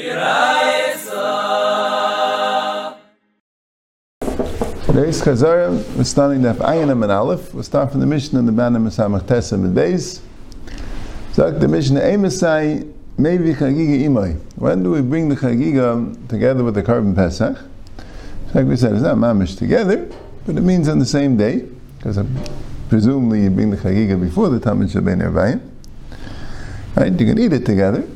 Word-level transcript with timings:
Today's 0.00 0.16
Chazara, 5.20 5.76
we're 5.94 6.04
starting 6.04 6.40
the 6.40 6.54
Ayin 6.54 6.90
and 6.90 7.04
Aleph. 7.04 7.52
We'll 7.52 7.62
start 7.62 7.90
from 7.90 8.00
the 8.00 8.06
Mishnah 8.06 8.38
in 8.38 8.46
the 8.46 8.52
Banner 8.52 8.78
Mesamach 8.78 9.26
Tessa 9.26 9.56
and 9.56 9.76
Beis. 9.76 10.22
So 11.32 11.50
the 11.50 11.68
Mishnah, 11.68 12.00
Emasai, 12.00 12.90
maybe 13.18 13.52
Chagiga 13.52 14.06
Imai. 14.06 14.40
When 14.56 14.82
do 14.82 14.92
we 14.92 15.02
bring 15.02 15.28
the 15.28 15.36
Chagiga 15.36 16.28
together 16.28 16.64
with 16.64 16.76
the 16.76 16.82
Korban 16.82 17.14
Pesach? 17.14 17.58
Like 18.54 18.64
we 18.64 18.76
said, 18.76 18.94
it's 18.94 19.02
not 19.02 19.18
mamish 19.18 19.58
together, 19.58 20.08
but 20.46 20.56
it 20.56 20.62
means 20.62 20.88
on 20.88 20.98
the 20.98 21.04
same 21.04 21.36
day, 21.36 21.68
because 21.98 22.18
presumably 22.88 23.42
you 23.42 23.50
bring 23.50 23.70
the 23.70 23.76
Chagiga 23.76 24.18
before 24.18 24.48
the 24.48 24.60
Tamid 24.60 24.90
Shabbat. 24.90 25.60
Right? 26.96 27.20
You 27.20 27.26
can 27.26 27.38
eat 27.38 27.52
it 27.52 27.66
together. 27.66 28.08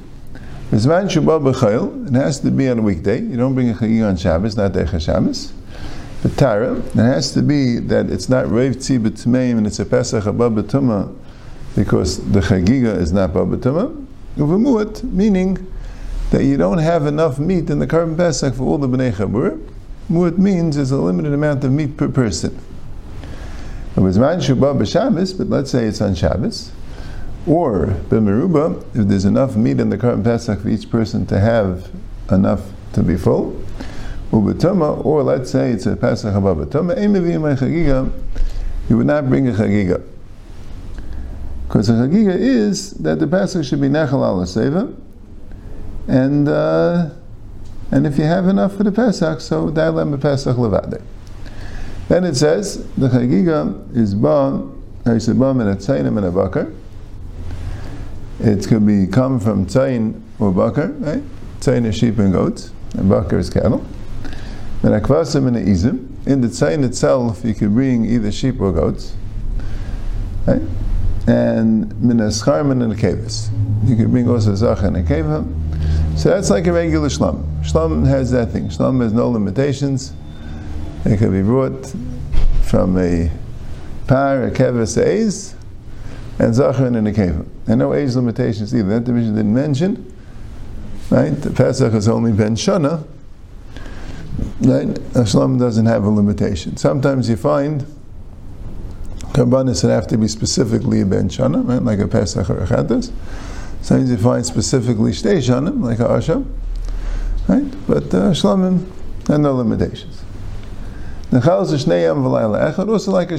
Zman 0.70 1.08
Shabbat 1.08 1.52
B'chayil, 1.52 2.08
it 2.08 2.14
has 2.14 2.40
to 2.40 2.50
be 2.50 2.68
on 2.68 2.78
a 2.78 2.82
weekday. 2.82 3.20
You 3.20 3.36
don't 3.36 3.54
bring 3.54 3.70
a 3.70 3.74
Chagiga 3.74 4.08
on 4.08 4.16
Shabbos, 4.16 4.56
not 4.56 4.72
Decha 4.72 5.00
Shabbos. 5.00 5.52
But 6.22 6.36
Tara, 6.38 6.76
it 6.78 6.94
has 6.94 7.32
to 7.34 7.42
be 7.42 7.78
that 7.80 8.08
it's 8.08 8.30
not 8.30 8.46
Reiv 8.46 8.80
Tzi 8.80 8.98
B'tmeim 8.98 9.58
and 9.58 9.66
it's 9.66 9.78
a 9.78 9.84
Pesach 9.84 10.26
Abba 10.26 10.50
B'tumah 10.50 11.14
because 11.76 12.18
the 12.32 12.40
Chagiga 12.40 12.96
is 12.96 13.12
not 13.12 13.30
Abba 13.30 13.58
B'tumah. 13.58 15.04
Meaning 15.04 15.70
that 16.30 16.42
you 16.44 16.56
don't 16.56 16.78
have 16.78 17.06
enough 17.06 17.38
meat 17.38 17.68
in 17.70 17.78
the 17.78 17.86
Korban 17.86 18.16
Pesach 18.16 18.54
for 18.54 18.64
all 18.64 18.78
the 18.78 18.88
B'nei 18.88 19.12
Chabur. 19.12 19.60
Mu'at 20.10 20.38
means 20.38 20.76
there's 20.76 20.90
a 20.90 20.96
limited 20.96 21.34
amount 21.34 21.62
of 21.62 21.72
meat 21.72 21.96
per 21.96 22.08
person. 22.08 22.58
It 23.96 24.00
was 24.00 24.18
Man 24.18 24.38
Shubah 24.38 24.76
B'Shabbos, 24.76 25.36
but 25.36 25.48
let's 25.48 25.70
say 25.70 25.84
it's 25.84 26.00
on 26.00 26.14
Shabbos. 26.14 26.72
Or 27.46 27.86
B'Meruba, 28.08 28.82
if 28.94 29.06
there's 29.08 29.26
enough 29.26 29.54
meat 29.54 29.78
in 29.78 29.90
the 29.90 29.98
Korban 29.98 30.24
Pesach 30.24 30.60
for 30.60 30.68
each 30.68 30.90
person 30.90 31.26
to 31.26 31.38
have 31.38 31.90
enough 32.30 32.62
to 32.94 33.02
be 33.02 33.16
full. 33.16 33.60
Ubetuma, 34.30 35.04
or 35.04 35.22
let's 35.22 35.50
say 35.50 35.70
it's 35.70 35.86
a 35.86 35.94
Pesach 35.94 36.32
Haba 36.32 36.66
Chagiga, 36.66 38.10
you 38.88 38.96
would 38.96 39.06
not 39.06 39.28
bring 39.28 39.48
a 39.48 39.52
Chagiga. 39.52 40.02
Because 41.66 41.90
a 41.90 41.92
Chagiga 41.92 42.34
is 42.34 42.92
that 42.92 43.18
the 43.18 43.26
Pesach 43.26 43.64
should 43.64 43.80
be 43.80 43.88
Nechal 43.88 44.24
al 44.24 44.40
Seva, 44.44 44.96
and 46.08 46.48
uh, 46.48 47.10
and 47.90 48.06
if 48.06 48.18
you 48.18 48.24
have 48.24 48.48
enough 48.48 48.76
for 48.76 48.84
the 48.84 48.92
Pesach, 48.92 49.40
so 49.40 49.70
Dailem 49.70 50.20
Pesach 50.20 50.56
Levade. 50.56 51.02
Then 52.08 52.24
it 52.24 52.34
says 52.34 52.86
the 52.94 53.08
Chagiga 53.08 53.96
is 53.96 54.14
Ba, 54.14 54.66
Haisabam 55.04 55.60
and 55.60 55.70
a 55.70 55.76
Tzainim 55.76 56.16
and 56.16 56.26
a 56.26 56.30
Bakar. 56.30 56.72
It 58.40 58.66
could 58.66 58.86
be 58.86 59.06
come 59.06 59.38
from 59.38 59.66
Tzain 59.66 60.20
or 60.38 60.52
Bakar, 60.52 60.88
right? 60.88 61.22
Tzain 61.60 61.86
is 61.86 61.96
sheep 61.96 62.18
and 62.18 62.32
goats, 62.32 62.72
and 62.94 63.08
Bakar 63.08 63.38
is 63.38 63.50
cattle. 63.50 63.84
And 64.82 64.92
akvasim 65.02 65.46
and 65.46 65.56
izim. 65.56 66.10
In 66.26 66.42
the 66.42 66.48
tzayin 66.48 66.84
itself, 66.84 67.42
you 67.42 67.54
could 67.54 67.72
bring 67.72 68.04
either 68.04 68.30
sheep 68.30 68.60
or 68.60 68.70
goats. 68.70 69.14
Right? 70.46 70.60
And 71.26 71.90
minascharm 71.94 72.70
and 72.70 72.92
a 72.92 72.94
kevis. 72.94 73.48
You 73.88 73.96
could 73.96 74.10
bring 74.10 74.28
also 74.28 74.54
zach 74.54 74.82
and 74.82 74.98
a 74.98 75.02
keva. 75.02 76.18
So 76.18 76.28
that's 76.28 76.50
like 76.50 76.66
a 76.66 76.72
regular 76.72 77.08
shlam. 77.08 77.44
Shlam 77.62 78.06
has 78.06 78.30
that 78.32 78.50
thing. 78.50 78.68
Shlam 78.68 79.00
has 79.00 79.14
no 79.14 79.30
limitations. 79.30 80.12
It 81.06 81.18
can 81.18 81.32
be 81.32 81.42
brought 81.42 81.94
from 82.62 82.98
a 82.98 83.30
par, 84.06 84.44
a 84.44 84.50
kevis, 84.50 84.98
a 84.98 85.54
and 86.38 86.54
zachar 86.54 86.86
and 86.86 87.08
a 87.08 87.12
keva. 87.12 87.46
And 87.66 87.78
no 87.78 87.94
age 87.94 88.14
limitations 88.14 88.74
either. 88.74 88.88
That 88.88 89.04
division 89.04 89.34
didn't 89.34 89.54
mention. 89.54 90.12
Right? 91.10 91.30
The 91.30 91.50
Pesach 91.50 91.92
is 91.94 92.08
only 92.08 92.32
ben 92.32 92.56
shana, 92.56 93.06
Right? 94.60 94.88
Ashlam 95.14 95.58
doesn't 95.58 95.86
have 95.86 96.04
a 96.04 96.08
limitation. 96.08 96.76
Sometimes 96.76 97.28
you 97.28 97.36
find 97.36 97.84
karbanis 99.32 99.82
that 99.82 99.90
have 99.90 100.06
to 100.08 100.16
be 100.16 100.28
specifically 100.28 101.00
a 101.00 101.06
ben 101.06 101.28
shana, 101.28 101.66
right? 101.68 101.82
Like 101.82 101.98
a 101.98 102.08
pesach 102.08 102.48
or 102.48 102.58
a 102.58 102.66
chatas. 102.66 103.12
Sometimes 103.82 104.10
you 104.10 104.16
find 104.16 104.46
specifically 104.46 105.10
shtei 105.12 105.38
shanim, 105.38 105.82
like 105.82 105.98
a 105.98 106.04
asham, 106.04 106.46
right? 107.48 107.64
But 107.86 108.04
uh, 108.14 108.30
shlamim 108.30 108.86
have 109.28 109.40
no 109.40 109.54
limitations. 109.54 110.22
The 111.30 111.40
chalas 111.40 111.72
shnei 111.84 112.14
v'layla 112.14 112.72
echad, 112.72 112.88
also 112.88 113.10
like 113.10 113.30
a 113.30 113.34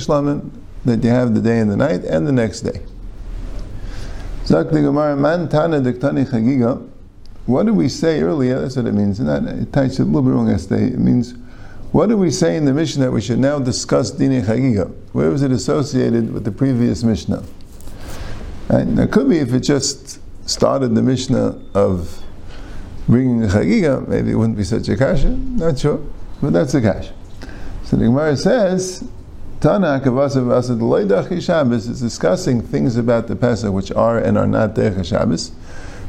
that 0.85 1.03
you 1.03 1.09
have 1.09 1.33
the 1.33 1.41
day 1.41 1.59
and 1.59 1.69
the 1.69 1.77
night 1.77 2.03
and 2.03 2.27
the 2.27 2.31
next 2.31 2.61
day. 2.61 2.81
Gemara, 4.47 5.15
man 5.15 5.49
tana 5.49 5.81
diktani 5.81 6.25
chagiga, 6.25 6.87
what 7.45 7.65
did 7.65 7.75
we 7.75 7.89
say 7.89 8.21
earlier? 8.21 8.59
That's 8.59 8.75
what 8.75 8.85
it 8.85 8.93
means. 8.93 9.19
Not, 9.19 9.43
it 9.43 9.71
touched 9.71 9.99
a 9.99 10.03
little 10.03 10.21
bit 10.21 10.31
wrong 10.31 10.49
yesterday. 10.49 10.87
It 10.87 10.99
means, 10.99 11.35
what 11.91 12.09
did 12.09 12.15
we 12.15 12.31
say 12.31 12.57
in 12.57 12.65
the 12.65 12.73
Mishnah 12.73 13.05
that 13.05 13.11
we 13.11 13.21
should 13.21 13.39
now 13.39 13.59
discuss 13.59 14.11
Dini 14.11 14.43
Chagiga? 14.43 14.91
Where 15.13 15.29
was 15.29 15.43
it 15.43 15.51
associated 15.51 16.33
with 16.33 16.43
the 16.43 16.51
previous 16.51 17.03
Mishnah? 17.03 17.43
And 18.69 18.99
it 18.99 19.11
could 19.11 19.29
be 19.29 19.37
if 19.37 19.53
it 19.53 19.61
just 19.61 20.19
started 20.49 20.95
the 20.95 21.03
Mishnah 21.03 21.61
of 21.73 22.23
bringing 23.07 23.39
the 23.41 23.47
Chagiga, 23.47 24.07
maybe 24.07 24.31
it 24.31 24.35
wouldn't 24.35 24.57
be 24.57 24.63
such 24.63 24.89
a 24.89 24.97
kasha. 24.97 25.29
Not 25.29 25.79
sure. 25.79 26.01
But 26.41 26.53
that's 26.53 26.73
a 26.73 26.81
kasha. 26.81 27.13
So 27.83 27.95
the 27.97 28.05
Gemara 28.05 28.35
says, 28.35 29.07
Tana 29.65 29.99
Kavasa 29.99 31.41
Shabbos 31.41 31.87
is 31.87 31.99
discussing 31.99 32.61
things 32.61 32.97
about 32.97 33.25
the 33.25 33.35
Pesach 33.35 33.73
which 33.73 33.91
are 33.93 34.19
and 34.19 34.37
are 34.37 34.45
not 34.45 34.75
Decha 34.75 35.03
Shabbos 35.03 35.53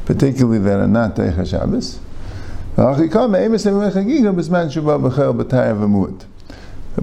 particularly 0.05 0.59
that 0.59 0.79
are 0.79 0.87
not 0.87 1.17
Teicha 1.17 1.49
Shabbos. 1.49 1.99
The 2.77 3.03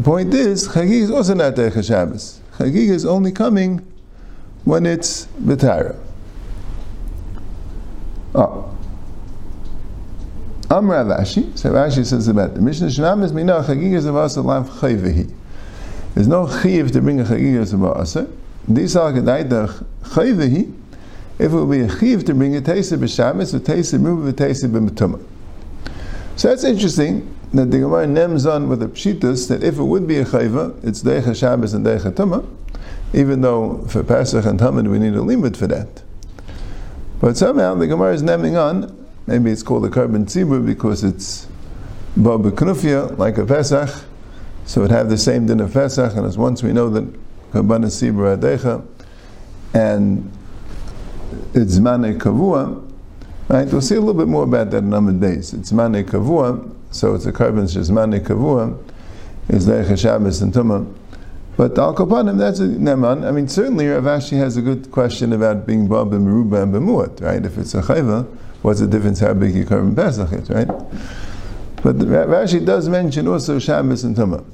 point 0.03 0.33
is, 0.35 0.67
Chagig 0.67 0.91
is 0.91 1.09
also 1.09 1.33
not 1.33 1.55
Teicha 1.55 1.87
Shabbos. 1.87 2.39
Chagig 2.57 2.89
is 2.89 3.03
only 3.03 3.31
coming 3.31 3.83
when 4.63 4.85
it's 4.85 5.25
B'tara. 5.41 5.97
Oh. 8.35 8.69
Ah. 10.69 10.77
Am 10.77 10.85
Ravashi, 10.85 11.57
so 11.57 11.71
Rashi 11.71 12.05
says 12.05 12.27
about 12.27 12.53
the 12.53 12.61
Mishnah 12.61 12.89
Shanam 12.89 13.23
is 13.23 13.31
Minah 13.31 13.65
Chagig 13.65 13.93
is 13.93 14.05
about 14.05 14.37
Lav 14.37 14.69
Chayvehi. 14.69 15.33
There's 16.15 16.27
no 16.27 16.47
chiv 16.61 16.91
to 16.91 17.01
bring 17.01 17.19
a 17.19 17.23
Chagig 17.23 17.59
as 17.59 17.73
a 17.73 17.77
Ba'asa. 17.77 18.31
These 18.67 18.95
are 18.95 19.11
Gedaidach 19.11 19.83
Chayvehi, 20.03 20.73
if 21.39 21.51
it 21.51 21.55
would 21.55 21.71
be 21.71 21.81
a 21.81 21.89
chiv 21.99 22.23
to 22.25 22.33
bring 22.33 22.55
a 22.55 22.61
taisa 22.61 22.97
b'shabbos, 22.97 23.53
a 23.55 23.59
taisa 23.59 23.99
move 23.99 24.27
a 24.27 24.33
taisa 24.33 24.69
b'metuma. 24.69 25.23
So 26.35 26.49
that's 26.49 26.63
interesting 26.63 27.35
that 27.53 27.71
the 27.71 27.79
Gemara 27.79 28.05
nems 28.05 28.51
on 28.51 28.69
with 28.69 28.79
the 28.79 28.87
pshitas 28.87 29.47
that 29.49 29.63
if 29.63 29.77
it 29.77 29.83
would 29.83 30.07
be 30.07 30.17
a 30.17 30.25
chayva, 30.25 30.83
it's 30.83 31.01
deicha 31.01 31.35
Shabbos 31.35 31.73
and 31.73 31.85
deicha 31.85 32.11
tuma, 32.11 32.47
even 33.13 33.41
though 33.41 33.85
for 33.87 34.03
Pesach 34.03 34.45
and 34.45 34.59
Tamid 34.59 34.89
we 34.89 34.99
need 34.99 35.15
a 35.15 35.21
limit 35.21 35.57
for 35.57 35.67
that. 35.67 36.03
But 37.19 37.37
somehow 37.37 37.75
the 37.75 37.87
Gemara 37.87 38.13
is 38.13 38.23
nemming 38.23 38.59
on, 38.59 39.07
maybe 39.27 39.51
it's 39.51 39.63
called 39.63 39.85
a 39.85 39.89
korban 39.89 40.25
tzibur 40.25 40.65
because 40.65 41.03
it's 41.03 41.47
ba 42.15 42.37
knufia, 42.37 43.17
like 43.17 43.37
a 43.37 43.45
Pesach, 43.45 43.89
so 44.65 44.81
it 44.81 44.83
would 44.83 44.91
have 44.91 45.09
the 45.09 45.17
same 45.17 45.45
din 45.45 45.59
of 45.59 45.73
Pesach, 45.73 46.15
and 46.15 46.25
as 46.25 46.37
once 46.37 46.63
we 46.63 46.73
know 46.73 46.89
that 46.89 47.03
korban 47.51 47.85
tzibur 47.85 48.37
adecha, 48.37 48.85
and 49.73 50.31
it's 51.53 51.77
Zmane 51.77 52.17
Kavua, 52.17 52.91
right? 53.47 53.67
We'll 53.67 53.81
see 53.81 53.95
a 53.95 53.99
little 53.99 54.13
bit 54.13 54.27
more 54.27 54.43
about 54.43 54.71
that 54.71 54.83
in 54.83 54.93
Amid 54.93 55.19
days. 55.19 55.53
It's 55.53 55.71
Zmane 55.71 56.03
Kavua, 56.03 56.73
so 56.91 57.15
it's 57.15 57.25
a 57.25 57.31
korban 57.31 57.63
Zmane 57.63 58.19
Kavua, 58.25 58.77
is 59.49 59.67
Leich 59.67 59.97
Shabbos 59.97 60.41
and 60.41 60.53
Tumah. 60.53 60.91
But 61.55 61.77
Al 61.77 61.93
Kapanim, 61.93 62.39
that's 62.39 62.59
a 62.59 62.63
Neman. 62.63 63.27
I 63.27 63.31
mean, 63.31 63.47
certainly 63.47 63.87
Rav 63.87 64.03
Ashi 64.03 64.37
has 64.37 64.57
a 64.57 64.61
good 64.61 64.89
question 64.91 65.33
about 65.33 65.67
being 65.67 65.87
Bab 65.87 66.11
and 66.13 66.25
Meruba 66.25 66.63
and 66.63 66.73
Bemuat, 66.73 67.21
right? 67.21 67.45
If 67.45 67.59
it's 67.59 67.75
a 67.75 67.81
Chayva, 67.81 68.25
what's 68.63 68.79
the 68.79 68.87
difference 68.87 69.19
how 69.19 69.35
big 69.35 69.53
your 69.53 69.65
korban 69.65 69.95
Pesach 69.95 70.31
is, 70.33 70.49
right? 70.49 70.67
But 71.83 71.97
Rashi 71.97 72.65
does 72.65 72.87
mention 72.87 73.27
also 73.27 73.59
Shabbos 73.59 74.05
and 74.05 74.15
Tumah. 74.15 74.45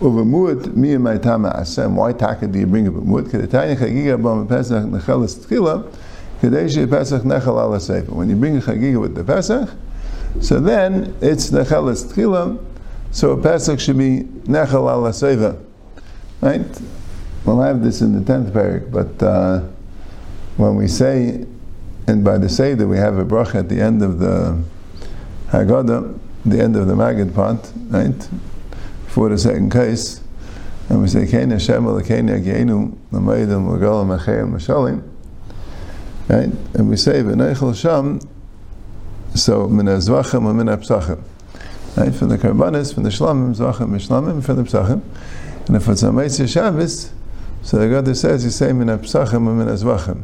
Over 0.00 0.24
muad 0.24 0.74
mi 0.74 0.96
my 0.96 1.16
tama 1.16 1.52
asem. 1.56 1.94
Why 1.94 2.12
taka 2.12 2.48
do 2.48 2.58
you 2.58 2.66
bring 2.66 2.88
up 2.88 2.94
muad? 2.94 3.28
Kedetanya 3.28 3.76
chagiga 3.76 4.20
bam 4.20 4.46
pesach 4.48 4.84
nechelas 4.84 5.46
tchila. 5.46 5.88
Kadeshi 6.42 6.90
pesach 6.90 7.22
nechal 7.22 7.62
ala 7.62 7.78
sefer. 7.78 8.12
When 8.12 8.28
you 8.28 8.34
bring 8.34 8.56
a 8.56 8.60
chagiga 8.60 9.00
with 9.00 9.14
the 9.14 9.22
pesach, 9.22 9.70
so 10.40 10.58
then 10.58 11.16
it's 11.20 11.50
nechelas 11.50 12.12
tchila. 12.12 12.64
So 13.12 13.30
a 13.32 13.40
pesach 13.40 13.78
should 13.78 13.98
be 13.98 14.24
nechal 14.44 14.90
ala. 14.90 15.56
Right? 16.40 16.80
We'll 17.44 17.60
have 17.60 17.82
this 17.82 18.00
in 18.00 18.18
the 18.18 18.24
tenth 18.24 18.52
parak, 18.52 18.90
but 18.90 19.24
uh, 19.24 19.60
when 20.56 20.74
we 20.74 20.86
say, 20.88 21.46
and 22.06 22.24
by 22.24 22.36
the 22.36 22.48
Seder 22.48 22.86
we 22.86 22.96
have 22.98 23.16
a 23.16 23.24
bracha 23.24 23.60
at 23.60 23.68
the 23.68 23.80
end 23.80 24.02
of 24.02 24.18
the 24.18 24.60
Haggadah, 25.48 26.18
the 26.50 26.62
end 26.62 26.76
of 26.76 26.86
the 26.86 26.94
Magid 26.94 27.34
part, 27.34 27.70
right? 27.88 28.28
for 29.08 29.28
the 29.28 29.38
second 29.38 29.72
case, 29.72 30.20
and 30.88 31.02
we 31.02 31.08
say, 31.08 31.24
Kena 31.26 31.52
Hashem 31.52 31.84
Elokeinu 31.84 32.40
Yageinu 32.40 32.96
Lamaydim 33.10 33.68
L'Gala 33.68 34.06
Machayim 34.06 34.52
Mashalim, 34.52 35.02
right? 36.28 36.52
And 36.74 36.88
we 36.88 36.96
say, 36.96 37.22
V'neichel 37.22 37.74
Sham 37.74 38.20
So, 39.34 39.66
min 39.66 39.86
zvachim 39.86 40.48
and 40.48 40.58
min 40.58 40.66
psachim. 40.78 41.22
Right? 41.96 42.14
From 42.14 42.28
the 42.28 42.38
karbanis, 42.38 42.94
from 42.94 43.02
the 43.02 43.08
shlamim, 43.08 43.56
zvachim, 43.56 43.88
shlamim, 43.96 44.44
from 44.44 44.56
the 44.56 44.62
psachim. 44.62 45.02
And 45.66 45.76
if 45.76 45.88
it's 45.88 46.02
a 46.02 46.06
Meitzah 46.06 46.48
Shabbos, 46.48 47.12
so 47.62 47.78
the 47.78 47.88
God 47.88 48.16
says, 48.16 48.44
you 48.44 48.50
say 48.50 48.72
min 48.72 48.88
psachim 48.88 49.48
and 49.48 49.58
min 49.58 49.68
zvachim. 49.68 50.22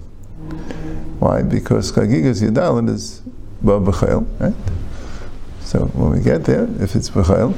Why? 1.18 1.42
Because 1.42 1.92
Chagigas 1.92 2.48
Yadalin 2.48 2.88
is 2.90 3.20
Ba 3.60 3.80
B'chayil, 3.80 4.26
right? 4.40 4.54
So 5.74 5.86
when 5.86 6.12
we 6.12 6.20
get 6.20 6.44
there, 6.44 6.68
if 6.78 6.94
it's 6.94 7.10
B'chayil, 7.10 7.52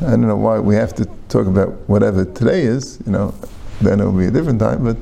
I 0.00 0.10
don't 0.10 0.28
know 0.28 0.36
why 0.36 0.60
we 0.60 0.76
have 0.76 0.94
to 0.94 1.04
talk 1.28 1.48
about 1.48 1.70
whatever 1.88 2.24
today 2.24 2.62
is, 2.62 3.00
you 3.04 3.10
know, 3.10 3.34
then 3.80 3.98
it 3.98 4.04
will 4.04 4.16
be 4.16 4.26
a 4.26 4.30
different 4.30 4.60
time, 4.60 4.84
but 4.84 4.96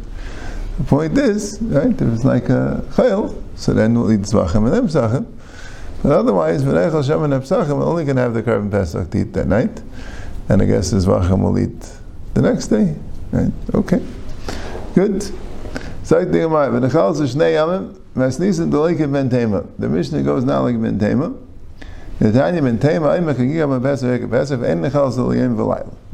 the 0.79 0.85
point 0.85 1.19
is, 1.19 1.59
right, 1.61 1.93
if 1.93 2.01
it's 2.01 2.25
like 2.25 2.49
a 2.49 2.83
Chayil, 2.93 3.39
so 3.55 3.75
then 3.75 3.93
we'll 3.93 4.11
eat 4.11 4.21
Zvachim 4.21 4.65
and 4.65 4.89
then 4.89 5.27
But 6.03 6.13
otherwise, 6.13 6.63
V'nei 6.63 6.91
Hashem 6.91 7.23
and 7.25 7.35
Psachim, 7.35 7.77
we're 7.77 7.85
only 7.85 8.07
going 8.07 8.17
to 8.17 8.23
have 8.23 8.33
the 8.33 8.43
korban 8.43 8.71
Pesach 8.71 9.11
to 9.11 9.19
eat 9.19 9.35
that 9.35 9.47
night, 9.47 9.83
and 10.49 10.63
I 10.63 10.65
guess 10.65 10.91
the 10.91 10.97
Zvachim 10.97 11.43
will 11.43 11.59
eat 11.59 11.93
the 12.33 12.41
next 12.41 12.69
day, 12.69 12.97
right? 13.31 13.53
Okay. 13.75 14.03
Good. 14.95 15.21
Sagt 16.03 16.33
die 16.33 16.39
Gemara, 16.39 16.73
wenn 16.73 16.83
ich 16.83 16.95
Yamim, 16.95 18.01
was 18.15 18.39
nissen 18.39 18.71
Dolike 18.71 19.13
Ben. 19.13 19.29
The 19.29 19.87
Mishnah 19.87 20.23
goes 20.23 20.45
now 20.45 20.63
like 20.63 20.81
Ben 20.81 20.99
Tema. 20.99 21.35
The 22.21 22.31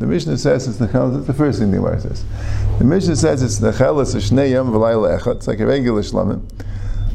Mishnah 0.07 0.39
says 0.39 0.69
it's 0.69 0.79
Nechal, 0.79 1.13
that's 1.13 1.27
the 1.27 1.35
first 1.35 1.59
thing 1.59 1.71
the 1.71 1.77
Gemara 1.77 2.01
says. 2.01 2.25
The 2.79 2.85
Mishnah 2.85 3.17
says 3.17 3.43
it's 3.43 3.61
a 3.61 3.73
Shnei 3.73 4.51
Yam 4.51 4.69
V'layla 4.69 5.19
Echad, 5.21 5.37
it's 5.37 5.47
like 5.47 5.61
a 5.61 5.67
regular 5.67 6.03
Shlamim. 6.03 6.43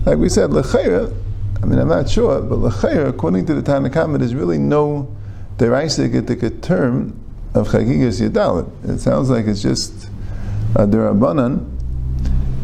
Like 0.05 0.17
we 0.17 0.29
said, 0.29 0.53
L'chayra, 0.53 1.11
I 1.63 1.65
mean, 1.65 1.79
I'm 1.79 1.87
not 1.87 2.07
sure, 2.07 2.41
but 2.41 2.59
L'chayra, 2.59 3.07
according 3.09 3.47
to 3.47 3.55
the 3.55 3.63
Tanna 3.63 3.89
Kamma, 3.89 4.19
there's 4.19 4.35
really 4.35 4.59
no 4.59 5.15
Deraisa 5.57 6.61
term 6.61 7.19
of 7.55 7.69
Chagigas 7.69 8.21
Yadalit. 8.21 8.69
It 8.87 8.99
sounds 8.99 9.29
like 9.31 9.47
it's 9.47 9.63
just 9.63 10.09
a 10.75 10.85
Derabanan, 10.85 11.71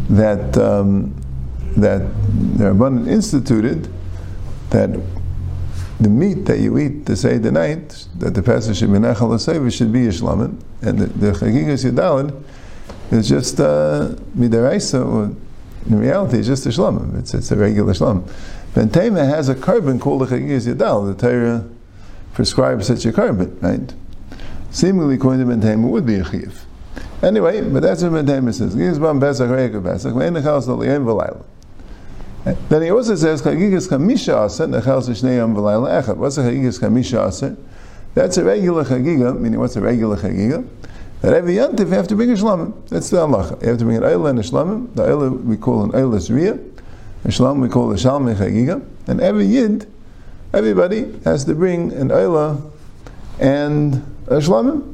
that 0.10 0.58
um, 0.58 1.16
that 1.78 2.00
the 2.58 2.66
Rabbanan 2.66 3.08
instituted 3.08 3.88
that 4.72 4.90
the 6.02 6.10
meat 6.10 6.46
that 6.46 6.60
you 6.60 6.78
eat 6.80 7.06
to 7.06 7.16
say 7.16 7.38
the 7.38 7.52
night 7.52 8.08
that 8.18 8.34
the 8.34 8.42
pastor 8.42 8.74
should 8.74 8.92
be 8.92 8.98
nechal 8.98 9.72
should 9.72 9.94
be 9.94 10.00
yishlamin, 10.00 10.60
and 10.82 10.98
the, 10.98 11.32
chagigas 11.32 11.90
yadalid 11.90 12.44
is 13.12 13.30
just 13.30 13.60
uh, 13.60 14.10
midaraisa, 14.36 15.06
or 15.06 15.36
in 15.86 16.00
reality, 16.00 16.40
it's 16.40 16.48
just 16.48 16.66
a 16.66 16.70
shlamim. 16.70 17.20
It's, 17.20 17.34
it's 17.34 17.52
a 17.52 17.56
regular 17.56 17.94
shlamim. 17.94 18.28
Bentema 18.74 19.28
has 19.28 19.50
a 19.50 19.56
korban 19.56 20.02
called 20.02 20.22
the 20.22 20.26
chagigas 20.26 20.74
yadal. 20.74 21.16
The 21.16 21.22
Torah 21.22 21.70
prescribes 22.34 22.88
such 22.88 23.06
a 23.06 23.12
carbon, 23.12 23.58
right? 23.62 23.94
Seemingly, 24.72 25.16
according 25.16 25.48
to 25.48 25.54
Bentema, 25.54 25.88
would 25.88 26.06
be 26.06 26.16
a 26.16 26.24
chiyuv. 26.24 26.64
Anyway, 27.22 27.62
but 27.62 27.84
that's 27.84 28.02
what 28.02 28.14
Medema 28.14 28.52
says. 28.52 28.76
Then 32.44 32.82
he 32.82 32.90
also 32.90 33.16
says, 33.16 33.42
Chagigas 33.42 33.88
Chamisha 33.88 34.46
Aser, 34.46 34.66
Nechal 34.66 35.02
Shnei 35.02 35.38
V'layla 35.54 36.04
Echad. 36.04 36.18
What's 36.18 36.38
a 36.38 36.42
Chagigas 36.42 36.80
Chamisha 36.80 37.28
Aser? 37.28 37.56
That's 38.16 38.38
a 38.38 38.44
regular 38.44 38.84
Chagiga, 38.84 39.40
meaning 39.40 39.60
what's 39.60 39.76
a 39.76 39.82
regular 39.82 40.18
Chagiga? 40.18 40.68
That 41.22 41.34
every 41.34 41.54
Yantif 41.54 41.80
you 41.80 41.94
have 41.94 42.08
to 42.08 42.16
bring 42.16 42.32
a 42.32 42.34
Shlamim. 42.34 42.74
That's 42.90 43.12
the 43.12 43.22
Allah. 43.22 43.58
You 43.62 43.70
have 43.70 43.78
to 43.78 43.86
bring 43.86 43.98
an 43.98 44.04
Eila 44.04 44.32
and 44.32 44.40
a 44.40 44.42
Shlamim. 44.42 44.96
The 44.96 45.04
Eila 45.04 45.44
we 45.44 45.56
call 45.56 45.84
an 45.84 45.92
Eila 45.92 46.18
Zriya. 46.18 46.60
A 47.26 47.28
Shlamim 47.28 47.62
we 47.62 47.70
call 47.70 47.92
a 47.92 47.96
Shalmei 47.96 48.36
Chagiga. 48.36 48.84
And 49.08 49.22
every 49.22 49.46
Yid, 49.46 49.92
everybody 50.52 51.14
has 51.24 51.46
to 51.46 51.54
bring 51.54 51.94
an 51.94 52.10
Eila 52.10 52.72
and 53.40 53.96
a 54.28 54.38
Shlamim. 54.38 54.92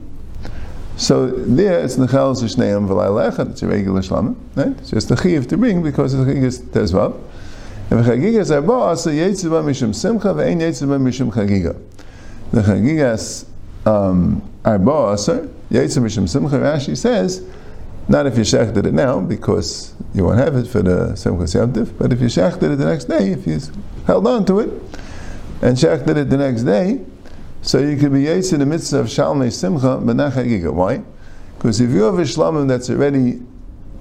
So 0.97 1.27
there 1.27 1.79
it's 1.83 1.95
nechal 1.95 2.33
shneim 2.35 2.87
v'lay 2.87 3.31
lechat. 3.31 3.51
It's 3.51 3.61
a 3.61 3.67
regular 3.67 4.01
shlama, 4.01 4.35
right? 4.55 4.75
It's 4.79 4.89
just 4.89 5.11
a 5.11 5.15
chiv 5.15 5.47
to 5.49 5.57
bring 5.57 5.83
because 5.83 6.15
it's 6.15 6.27
a 6.27 6.33
chagigas 6.33 6.59
tezvav. 6.71 7.15
And 7.89 8.05
chagigas 8.05 8.53
arba 8.53 8.73
asa 8.91 9.09
yetziva 9.09 9.63
mishum 9.63 9.93
simcha 9.93 10.33
ve'ein 10.33 10.59
yetziva 10.59 10.99
mishum 10.99 11.31
chagiga. 11.31 11.79
The 12.51 12.61
chagigas 12.61 13.45
um, 13.85 14.41
arba 14.65 14.91
asa 14.91 15.47
yetziva 15.71 16.03
mishum 16.03 16.27
simcha. 16.27 16.57
Rashi 16.57 16.97
says. 16.97 17.43
Not 18.09 18.25
if 18.25 18.37
you 18.37 18.43
shechted 18.43 18.85
it 18.85 18.93
now, 18.93 19.19
because 19.19 19.93
you 20.13 20.23
won't 20.23 20.39
have 20.39 20.55
it 20.55 20.65
for 20.65 20.81
the 20.81 21.11
Simchas 21.11 21.53
Yom 21.53 21.73
but 21.97 22.13
if 22.13 22.21
you 22.21 22.27
shechted 22.27 22.71
it 22.71 22.77
the 22.77 22.85
next 22.85 23.05
day, 23.05 23.31
if 23.31 23.45
you 23.45 23.59
held 24.05 24.25
on 24.27 24.45
to 24.45 24.59
it, 24.59 24.69
and 25.61 25.75
shechted 25.75 26.15
it 26.15 26.29
the 26.29 26.37
next 26.37 26.63
day, 26.63 27.01
so 27.61 27.79
you 27.79 27.97
could 27.97 28.13
be 28.13 28.21
Yates 28.21 28.53
in 28.53 28.61
the 28.61 28.65
midst 28.65 28.93
of 28.93 29.07
Shalmei 29.07 29.51
Simcha, 29.51 29.99
but 30.01 30.15
not 30.15 30.31
Chagiga. 30.33 30.71
Why? 30.71 31.01
Because 31.57 31.81
if 31.81 31.89
you 31.89 32.03
have 32.03 32.17
a 32.17 32.21
Shlamim 32.21 32.69
that's 32.69 32.89
already 32.89 33.41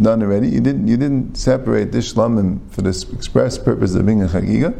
done 0.01 0.23
already, 0.23 0.49
you 0.49 0.61
didn't, 0.61 0.89
you 0.89 0.97
didn't 0.97 1.37
separate 1.37 1.93
this 1.93 2.13
Shlamim 2.13 2.61
for 2.71 2.83
this 2.83 3.05
express 3.13 3.59
purpose 3.59 3.95
of 3.95 4.07
being 4.07 4.23
a 4.23 4.27
Chagiga, 4.27 4.79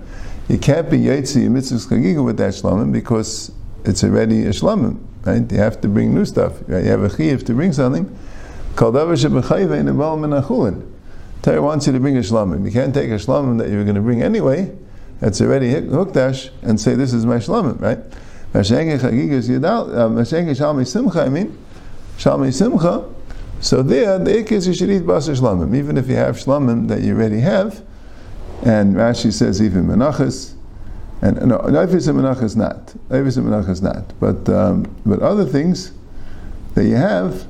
you 0.49 0.59
can't 0.59 0.91
be 0.91 1.09
in 1.09 1.23
mitzvah 1.53 1.95
Chagiga 1.95 2.25
with 2.25 2.37
that 2.39 2.55
Shlamim 2.55 2.93
because 2.93 3.53
it's 3.85 4.05
already 4.05 4.43
a 4.43 4.51
Shlamim. 4.51 4.99
Right? 5.25 5.51
You 5.51 5.59
have 5.59 5.81
to 5.81 5.89
bring 5.89 6.15
new 6.15 6.25
stuff. 6.25 6.61
Right? 6.69 6.85
You 6.85 6.91
have 6.91 7.03
a 7.03 7.15
Chiv 7.15 7.45
to 7.47 7.55
bring 7.55 7.73
something. 7.73 8.17
Called 8.77 8.95
Torah 11.43 11.63
wants 11.63 11.87
you 11.87 11.93
to 11.93 12.01
bring 12.01 12.17
a 12.17 12.21
shlamim. 12.21 12.65
You 12.65 12.73
can't 12.73 12.93
take 12.93 13.09
a 13.09 13.15
shlamim 13.15 13.59
that 13.59 13.69
you 13.71 13.77
were 13.77 13.85
going 13.85 13.95
to 13.95 14.01
bring 14.01 14.21
anyway, 14.21 14.77
that's 15.21 15.41
already 15.41 15.73
hukdash, 15.75 16.51
and 16.63 16.81
say 16.81 16.97
this 16.97 17.13
is 17.13 17.25
my 17.25 17.37
shlamim, 17.37 17.81
right? 17.81 17.99
Mashenke 18.53 18.99
Chagigas 18.99 19.49
Yadal, 19.49 19.97
uh, 19.97 20.09
Mashenke 20.09 20.51
Shalmi 20.57 20.85
Simcha, 20.85 21.23
I 21.23 21.29
mean, 21.29 21.57
Shalmi 22.19 22.53
Simcha. 22.53 23.09
So 23.61 23.83
there, 23.83 24.19
the 24.19 24.39
ik 24.39 24.53
is 24.53 24.67
you 24.67 24.75
should 24.75 24.91
eat 24.91 25.03
basar 25.03 25.39
shlamim, 25.39 25.75
even 25.75 25.97
if 25.97 26.09
you 26.09 26.17
have 26.17 26.37
shlamim 26.37 26.89
that 26.89 27.03
you 27.03 27.15
already 27.15 27.41
have. 27.41 27.83
And 28.65 28.97
Rashi 28.97 29.33
says 29.33 29.61
even 29.61 29.87
menachas, 29.87 30.55
and 31.23 31.37
no, 31.47 31.59
Nafis 31.59 32.09
and 32.09 32.19
menachas 32.19 32.57
not. 32.57 32.87
Nafis 33.09 33.37
and 33.39 33.47
menachas 33.47 33.83
not. 33.83 34.19
But 34.21 34.49
um, 34.49 34.95
but 35.05 35.21
other 35.21 35.45
things 35.45 35.93
that 36.75 36.85
you 36.85 36.97
have, 36.97 37.47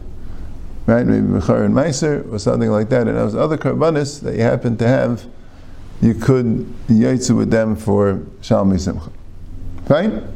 right? 0.87 1.07
Maybe 1.07 1.27
Bechar 1.27 1.65
and 1.65 1.75
Meiser 1.75 2.31
or 2.33 2.39
something 2.39 2.71
like 2.71 2.89
that, 2.91 3.09
and 3.09 3.17
those 3.17 3.35
other 3.35 3.59
karbanis 3.59 4.21
that 4.23 4.35
you 4.35 4.43
happen 4.43 4.77
to 4.79 4.87
have, 4.87 5.27
you 6.01 6.15
could 6.15 6.67
yaitzu 6.89 7.37
with 7.37 7.51
them 7.51 7.77
for 7.77 8.21
Shalmi 8.41 8.81
Simcha. 8.81 9.11
Fine. 9.87 10.33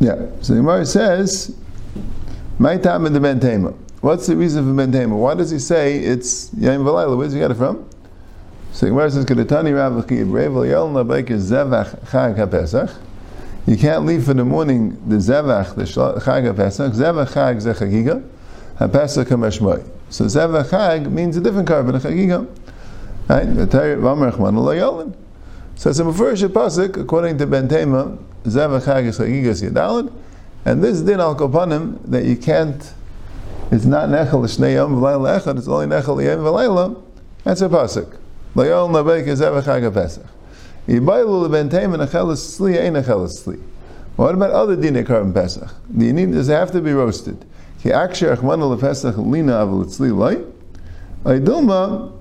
Yeah. 0.00 0.14
So 0.40 0.54
the 0.54 0.60
Gemara 0.60 0.86
says, 0.86 1.56
"My 2.60 2.76
time 2.76 3.06
in 3.06 3.14
the 3.14 3.20
bentema." 3.20 3.72
What's 4.02 4.26
the 4.26 4.36
reason 4.36 4.64
for 4.64 4.82
bentema? 4.82 5.16
Why 5.16 5.32
does 5.32 5.50
he 5.50 5.58
say 5.58 5.98
it's 5.98 6.50
Yaim 6.50 6.84
Valayla? 6.84 7.16
Where's 7.16 7.32
he 7.32 7.40
got 7.40 7.50
it 7.50 7.54
from? 7.54 7.86
So 8.72 8.86
Gemara 8.86 9.10
says, 9.10 9.24
"Kedetani 9.24 9.74
Rav 9.74 10.04
Zevach 10.06 11.98
Chag 12.10 12.36
HaPesach." 12.36 12.90
You 13.66 13.76
can't 13.78 14.04
leave 14.04 14.24
for 14.24 14.34
the 14.34 14.44
morning 14.44 14.96
the 15.06 15.16
Zevach, 15.16 15.74
the 15.74 15.84
Chag 15.84 16.54
HaPesach. 16.54 16.92
Zevach 16.94 17.32
Chag 17.32 17.62
Zechagiga, 17.62 18.22
HaPesach 18.78 19.24
HaMashmoi. 19.24 19.82
So 20.10 20.26
Zevach 20.26 20.68
Chag 20.68 21.10
means 21.10 21.36
a 21.38 21.40
different 21.40 21.66
korban, 21.66 21.94
a 21.94 21.98
Chagiga. 21.98 22.46
Right? 23.28 23.46
So 25.76 25.90
it's 25.90 25.98
a 25.98 26.02
Mefurish 26.02 26.46
Pasuk, 26.48 26.96
according 27.00 27.38
to 27.38 27.46
Bentema, 27.46 28.18
Zevach 28.44 28.82
Chag 28.82 29.06
is 29.06 29.18
Chagiga 29.18 29.70
Yadalid, 29.70 30.12
and 30.64 30.82
this 30.82 31.00
din 31.00 31.20
al 31.20 31.34
kopanim 31.34 31.98
that 32.04 32.24
you 32.24 32.36
can't, 32.36 32.92
it's 33.70 33.84
not 33.84 34.08
nechel 34.08 34.42
shnei 34.44 34.74
yom 34.74 34.96
v'layla 34.96 35.40
echad, 35.40 35.58
it's 35.58 35.68
only 35.68 35.86
nechel 35.86 36.24
yom 36.24 36.40
v'layla, 36.40 37.02
that's 37.44 37.62
a 37.62 37.68
pasuk. 37.68 38.16
Layol 38.54 38.90
nabek 38.90 39.26
is 39.28 39.40
evachag 39.40 39.92
pesach. 39.94 40.26
Yibaylu 40.88 41.48
lebentem 41.48 41.94
and 41.94 42.02
sli 42.02 42.80
ein 42.80 42.94
sli. 42.94 43.62
What 44.16 44.34
about 44.34 44.50
other 44.50 44.76
dinei 44.76 45.04
korban 45.04 45.32
pesach? 45.32 45.72
The 45.88 46.12
need 46.12 46.32
does 46.32 46.48
have 46.48 46.72
to 46.72 46.80
be 46.80 46.92
roasted. 46.92 47.44
Ki 47.80 47.90
aksher 47.90 48.36
achmana 48.36 48.76
lepesach 48.76 49.16
lina 49.16 49.52
avul 49.52 49.84
tzli 49.84 50.14
loy. 50.14 50.44
Aydilma, 51.24 52.12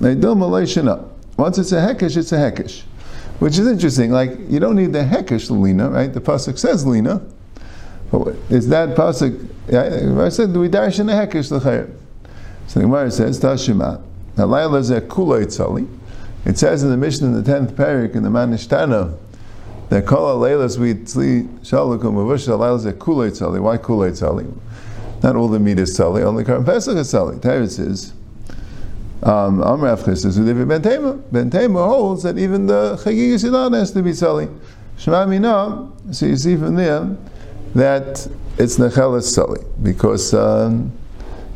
aydilma 0.00 0.50
loy 0.50 0.64
shana. 0.64 1.08
Once 1.36 1.58
it's 1.58 1.72
a 1.72 1.76
hekesh, 1.76 2.16
it's 2.16 2.32
a 2.32 2.36
hekesh. 2.36 2.82
Which 3.38 3.58
is 3.58 3.66
interesting. 3.66 4.10
Like 4.10 4.32
you 4.48 4.58
don't 4.58 4.76
need 4.76 4.92
the 4.92 5.04
hekesh 5.04 5.50
lina, 5.50 5.88
right? 5.88 6.12
The 6.12 6.20
pasuk 6.20 6.58
says 6.58 6.84
lina. 6.84 7.22
Is 8.48 8.68
that 8.68 8.96
pasuk? 8.96 9.46
I 9.72 10.28
said 10.30 10.54
we 10.56 10.68
dash 10.68 10.98
in 10.98 11.06
the 11.06 11.12
hekesh 11.12 11.50
l'chayr. 11.50 11.90
So 12.66 12.80
the 12.80 12.86
Gemara 12.86 13.10
says 13.10 13.40
Tashima. 13.40 14.02
Now 14.36 14.46
Laila 14.46 14.78
is 14.78 14.90
a 14.90 15.00
kulay 15.00 15.44
tzali. 15.44 15.88
It 16.44 16.58
says 16.58 16.82
in 16.82 16.90
the 16.90 16.96
mission 16.96 17.26
in 17.26 17.34
the 17.34 17.42
tenth 17.42 17.72
parak 17.76 18.14
in 18.14 18.22
the 18.22 18.28
Manishtana 18.28 19.16
that 19.90 20.06
kol 20.06 20.40
leilas 20.40 20.78
we 20.78 20.94
tzli 20.94 21.46
shalukum 21.60 22.14
avusha 22.14 22.58
Laila 22.58 22.76
is 22.76 22.86
a 22.86 22.92
kulay 22.92 23.30
tzali. 23.30 23.60
Why 23.60 23.76
kulay 23.78 24.10
tzali? 24.10 24.52
Not 25.22 25.36
all 25.36 25.48
the 25.48 25.60
meat 25.60 25.78
is 25.78 25.96
tzali. 25.96 26.22
Only 26.22 26.44
Karam 26.44 26.64
Pesach 26.64 26.96
is 26.96 27.12
tzali. 27.12 27.40
Torah 27.40 27.68
says 27.68 28.12
Um, 29.22 29.58
Amrav 29.60 30.02
Chisdas 30.02 30.38
Udevi 30.38 30.66
Ben 30.66 30.80
Tema. 30.80 31.12
Ben 31.12 31.50
Tema 31.50 31.84
holds 31.84 32.22
that 32.22 32.38
even 32.38 32.66
the 32.66 32.96
Chagigas 32.96 33.44
Yidal 33.44 33.76
has 33.76 33.90
to 33.92 34.02
be 34.02 34.12
Tzali. 34.12 34.48
Shema 34.96 35.26
Mina, 35.26 35.90
so 36.10 36.24
you 36.24 36.36
see 36.36 36.56
from 36.56 36.74
there 36.74 37.16
that 37.74 38.28
it's 38.58 38.78
Necheles 38.78 39.36
Tzali, 39.36 39.64
because 39.82 40.34
um, 40.34 40.92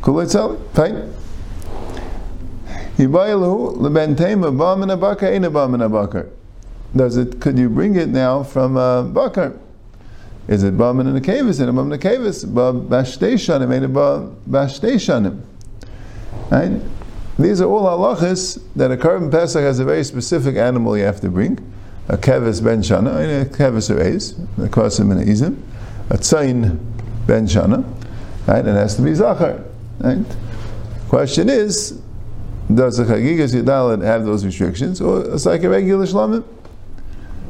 Kulay 0.00 0.26
Tzali, 0.26 0.58
fine. 0.74 1.12
Yibayelu 2.96 3.76
leben 3.76 4.56
bam 4.56 4.82
in 4.82 4.90
a 4.90 4.96
bakar 4.96 5.32
in 5.32 5.44
a 5.44 5.50
bam 5.50 5.74
in 5.74 5.82
a. 5.82 6.26
Does 6.96 7.16
it? 7.16 7.40
Could 7.40 7.58
you 7.58 7.68
bring 7.68 7.96
it 7.96 8.08
now 8.08 8.44
from 8.44 8.76
a 8.76 9.02
bakar? 9.02 9.52
Is 10.46 10.62
it 10.62 10.78
bam 10.78 11.00
in 11.00 11.16
a 11.16 11.20
kavis 11.20 11.60
in 11.60 11.68
a 11.68 11.72
bam 11.72 11.92
in 11.92 11.98
a 11.98 12.02
kavis? 12.02 12.44
Bam 12.44 12.88
bashtei 12.88 13.34
shanim 13.34 13.72
in 13.72 13.84
a 13.84 13.88
bam. 13.88 15.42
Right? 16.50 16.80
These 17.36 17.60
are 17.60 17.68
all 17.68 17.82
halachas 17.82 18.62
that 18.76 18.92
a 18.92 18.96
korban 18.96 19.30
pesach 19.30 19.62
has 19.62 19.80
a 19.80 19.84
very 19.84 20.04
specific 20.04 20.56
animal 20.56 20.96
you 20.96 21.02
have 21.04 21.20
to 21.22 21.28
bring. 21.28 21.58
A 22.08 22.16
kevis 22.16 22.62
ben 22.62 22.80
shana, 22.80 23.42
a 23.42 23.44
kevis 23.46 23.90
reis, 23.96 24.38
a 24.58 24.68
kosim 24.68 25.10
and 25.10 25.20
a 25.20 25.24
izim, 25.24 25.56
a 26.10 26.16
tzayin 26.16 26.78
ben 27.26 27.46
shana, 27.46 27.84
right? 28.46 28.66
It 28.66 28.74
has 28.74 28.96
to 28.96 29.02
be 29.02 29.14
zachar, 29.14 29.64
right? 30.00 30.24
Question 31.08 31.48
is, 31.48 32.00
does 32.72 32.96
the 32.96 33.04
Chagigas 33.04 33.54
Yudalad 33.54 34.02
have 34.02 34.24
those 34.24 34.44
restrictions, 34.44 35.00
or 35.00 35.24
it's 35.34 35.46
like 35.46 35.62
a 35.62 35.68
regular 35.68 36.06
Shlamim? 36.06 36.44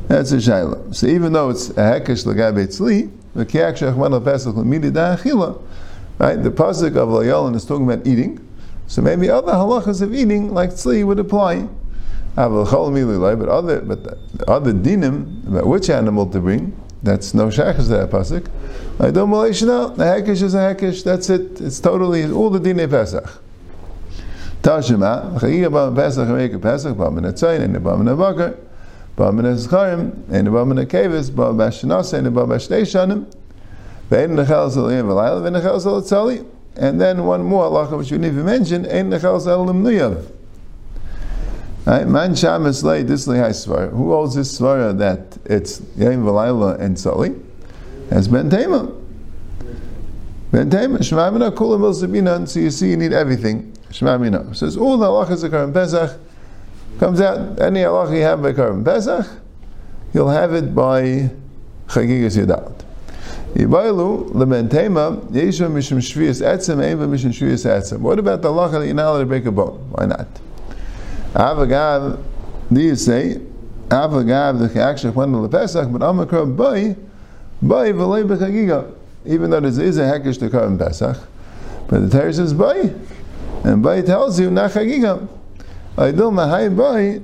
That's 0.09 0.33
a 0.33 0.37
Shaila. 0.37 0.95
So 0.95 1.07
even 1.07 1.33
though 1.33 1.51
it's 1.51 1.71
a 1.71 1.75
Hekesh 1.75 2.25
Lagabe 2.27 2.67
Tzli, 2.67 3.11
the 3.35 3.47
Kiak 3.47 3.79
Shechman 3.79 4.23
Pesach 4.25 4.55
Lamidi 4.55 4.91
Da'achila, 4.91 5.63
right, 6.19 6.37
the 6.43 6.51
Pasuk 6.51 6.97
of 6.97 7.09
Layalan 7.09 7.55
is 7.55 7.65
talking 7.65 7.91
about 7.91 8.07
eating, 8.07 8.41
so 8.87 9.01
maybe 9.03 9.31
other 9.31 9.53
halachas 9.53 10.03
of 10.03 10.15
eating, 10.15 10.53
like 10.53 10.71
Tzli, 10.71 11.05
would 11.05 11.19
apply. 11.19 11.69
But 12.35 12.49
other, 12.49 13.81
but 13.81 14.03
the 14.05 14.45
other 14.51 14.73
dinim 14.73 15.47
about 15.47 15.67
which 15.69 15.89
animal 15.89 16.27
to 16.27 16.41
bring, 16.41 16.73
that's 17.05 17.35
no 17.35 17.49
shachas 17.49 17.89
that 17.89 18.11
pasuk. 18.11 18.49
I 18.99 19.11
don't 19.11 19.31
know. 19.31 19.49
The 19.51 20.05
hekesh 20.05 20.43
is 20.43 20.55
a 20.55 20.75
hekesh. 20.75 21.05
That's 21.05 21.29
it. 21.29 21.61
It's 21.61 21.79
totally 21.79 22.31
all 22.31 22.51
the 22.51 22.59
dinei 22.59 22.89
pesach. 22.89 23.43
Tashima, 24.63 25.39
Chagiga 25.39 25.71
Bam 25.71 25.95
Pesach, 25.95 26.27
Amerika 26.27 26.61
Pesach, 26.61 26.97
Bam 26.97 27.19
in 27.19 27.25
Tzayin, 27.25 27.65
and 27.65 27.85
Bam 27.85 28.03
Bakar, 28.17 28.55
Bam 29.15 29.39
in 29.41 29.45
Zcharim, 29.45 30.27
and 30.33 30.51
Bam 30.51 30.79
in 30.79 30.87
Kevis, 30.87 31.29
Bam 31.37 31.59
Bashanasa, 31.59 32.15
and 32.15 32.35
Bam 32.35 32.49
Bashtei 32.49 32.81
Shanim, 32.81 33.27
Ve'en 34.09 34.31
Nechal 34.31 34.71
Zalim 34.71 35.05
V'layla, 35.05 35.43
Ve'en 35.43 35.61
Nechal 35.61 35.79
Zal 35.79 36.01
Tzali, 36.01 36.47
and 36.77 36.99
then 36.99 37.27
one 37.27 37.43
more 37.43 37.65
halacha 37.65 37.99
which 37.99 38.11
we 38.11 38.17
didn't 38.17 38.33
even 38.33 38.47
mention, 38.47 38.87
Ein 38.87 39.11
Nechal 39.11 39.39
Zal 39.39 39.67
Limnuyav. 39.67 40.27
Right? 41.87 42.07
Man 42.07 42.31
Shamas 42.31 42.83
Lei 42.83 43.05
Disley 43.05 43.39
Svara. 43.51 43.91
Who 43.91 44.11
holds 44.11 44.35
this 44.35 44.59
Svara 44.59 44.97
that 44.99 45.37
it's 45.45 45.81
Yain 45.81 46.23
V'layla 46.23 46.81
and 46.81 46.97
Tzali? 46.97 47.43
Has 48.11 48.27
Ben 48.27 48.49
Tema. 48.49 48.91
Ben 50.51 50.71
Tema, 50.71 50.99
Shemamina 51.01 51.51
Kulam 51.51 51.83
El 51.83 51.93
Sabina, 51.93 52.47
so 52.47 52.61
you 52.61 52.71
see 52.71 52.91
you 52.91 52.97
need 52.97 53.13
everything. 53.13 53.77
Shema 53.91 54.17
Mina. 54.17 54.55
Says 54.55 54.79
all 54.79 54.97
the 54.97 55.07
halachas 55.07 55.45
of 55.45 55.51
Karim 55.51 55.75
Pesach 55.75 56.19
comes 56.99 57.21
out. 57.21 57.61
Any 57.61 57.81
halacha 57.81 58.17
you 58.17 58.23
have 58.23 58.41
by 58.41 58.55
Karim 58.55 58.83
Pesach, 58.83 59.27
you'll 60.15 60.31
have 60.31 60.55
it 60.55 60.75
by 60.75 61.29
Chagigas 61.89 62.39
Yadat. 62.39 62.83
Yibailu 63.55 64.31
lementema 64.31 65.21
yeshu 65.31 65.69
mishum 65.71 65.99
shviyas 65.99 66.41
etzem 66.43 66.83
eva 66.83 67.07
mishum 67.07 67.31
shviyas 67.31 67.67
etzem. 67.67 67.99
What 67.99 68.19
about 68.19 68.41
the 68.41 68.49
halacha 68.49 68.81
that 68.81 68.87
you're 68.87 68.95
not 68.95 69.11
allowed 69.11 69.19
to 69.21 69.27
break 69.27 69.45
a 69.45 69.53
bone? 69.53 69.77
Why 69.91 70.07
not? 70.07 70.29
Avagav, 71.35 72.23
you 72.71 72.97
say 72.97 73.41
Avagav 73.89 74.59
the 74.59 74.69
chayakshach 74.69 75.15
went 75.15 75.33
to 75.33 75.49
Pesach, 75.49 75.93
but 75.93 76.01
Amakra 76.01 76.57
by 76.57 76.97
by 77.61 77.93
v'lei 77.93 78.27
b'chagiga. 78.27 78.95
Even 79.27 79.51
though 79.51 79.61
there 79.61 79.85
is 79.85 79.99
a 79.99 80.03
hekesh 80.03 80.39
to 80.39 80.51
Karim 80.51 80.79
Pesach, 80.79 81.17
but 81.89 82.09
the 82.09 82.19
Torah 82.19 82.33
says 82.33 82.53
by. 82.53 82.93
And 83.65 83.83
Bay 83.83 84.03
tells 84.03 84.39
you, 84.39 84.51
Nachagiga. 84.51 85.27
Aidil 85.97 86.31
Mahai 86.31 86.69
Bay, 86.77 87.23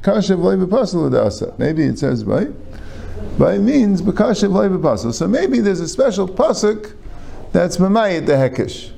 Kashav 0.00 0.42
Lei 0.42 0.56
B'Pasal 0.56 1.10
Adasa. 1.10 1.58
Maybe 1.58 1.84
it 1.84 1.98
says 1.98 2.24
Bay. 2.24 2.46
Bay 3.38 3.58
means 3.58 4.00
B'Kashav 4.00 4.50
Lei 4.52 4.68
B'Pasal. 4.68 5.12
So 5.12 5.28
maybe 5.28 5.60
there's 5.60 5.80
a 5.80 5.88
special 5.88 6.26
pasuk 6.26 6.94
that's 7.52 7.76
Mamayit 7.76 8.24
the 8.24 8.32
Hekesh. 8.32 8.92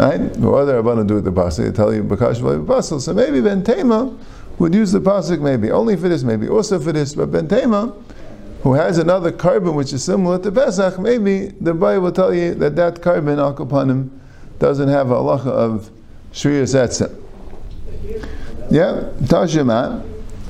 Right? 0.00 0.20
Or 0.42 0.62
other 0.62 0.82
Rabbanan 0.82 1.06
do 1.06 1.18
it 1.18 1.24
the 1.24 1.30
pasuk, 1.30 1.66
they 1.66 1.72
tell 1.72 1.92
you 1.92 2.02
B'Kashav 2.02 2.40
Lei 2.40 2.56
B'Pasal. 2.56 3.02
So 3.02 3.12
maybe 3.12 3.42
Ben 3.42 3.62
Tema 3.62 4.16
would 4.58 4.74
use 4.74 4.92
the 4.92 4.98
pasuk 4.98 5.42
maybe 5.42 5.70
only 5.70 5.94
for 5.94 6.08
this, 6.08 6.22
maybe 6.22 6.48
also 6.48 6.80
for 6.80 6.90
this, 6.90 7.14
but 7.14 7.30
Ben 7.30 7.46
Tema, 7.46 7.94
who 8.62 8.72
has 8.72 8.96
another 8.96 9.30
korban 9.30 9.74
which 9.74 9.92
is 9.92 10.02
similar 10.02 10.38
to 10.38 10.50
Pesach, 10.50 10.98
maybe 10.98 11.48
the 11.60 11.74
Bible 11.74 12.04
will 12.04 12.12
tell 12.12 12.32
you 12.32 12.54
that 12.54 12.76
that 12.76 13.02
korban, 13.02 13.36
Akapanim, 13.54 14.08
doesn't 14.58 14.88
have 14.88 15.10
a 15.10 15.16
halacha 15.16 15.48
of 15.48 15.90
Shriyas 16.32 16.74
Etzem. 16.74 17.14
Yeah, 18.70 19.10
Tashima, 19.24 20.02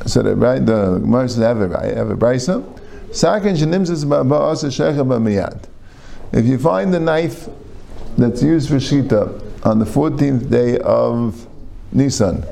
so 0.07 0.23
that 0.23 0.37
right, 0.37 0.65
the 0.65 0.99
Gemara 0.99 1.29
says 1.29 1.43
have 1.43 1.61
a 1.61 1.67
right, 1.67 1.97
have 1.97 2.11
a 2.11 2.17
brisa. 2.17 2.65
Sakin 3.13 3.57
shenimzis 3.57 4.05
ba'asa 4.05 4.69
shecha 4.69 5.05
ba'miyad. 5.05 5.65
If 6.33 6.47
you 6.47 6.57
find 6.57 6.95
the 6.95 7.01
knife 7.01 7.49
that's 8.17 8.43
used 8.43 8.69
for 8.69 8.77
shita 8.77 9.65
on 9.65 9.79
the 9.79 9.85
14th 9.85 10.51
day 10.51 10.79
of 10.79 11.47
Nisan, 11.93 12.45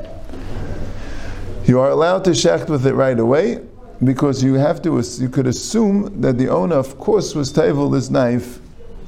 you 1.65 1.79
are 1.81 1.91
allowed 1.91 2.25
to 2.25 2.31
shecht 2.31 2.69
with 2.69 2.87
it 2.87 2.95
right 2.95 3.19
away 3.19 3.61
because 4.03 4.43
you 4.43 4.55
have 4.55 4.81
to, 4.83 5.03
you 5.19 5.29
could 5.29 5.47
assume 5.47 6.21
that 6.21 6.39
the 6.39 6.49
owner, 6.49 6.77
of 6.77 6.99
course, 6.99 7.35
was 7.35 7.53
table 7.53 7.91
this 7.91 8.11
knife 8.11 8.61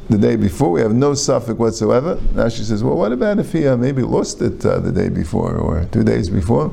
the 0.08 0.18
day 0.18 0.36
before. 0.36 0.72
We 0.72 0.80
have 0.80 0.92
no 0.92 1.14
suffix 1.14 1.58
whatsoever. 1.58 2.20
Now 2.34 2.48
she 2.48 2.64
says, 2.64 2.82
well, 2.82 2.96
what 2.96 3.12
about 3.12 3.38
if 3.38 3.52
he 3.52 3.66
uh, 3.66 3.76
maybe 3.76 4.02
lost 4.02 4.42
it 4.42 4.64
uh, 4.66 4.80
the 4.80 4.90
day 4.92 5.08
before 5.08 5.56
or 5.56 5.84
two 5.86 6.02
days 6.02 6.28
before? 6.28 6.72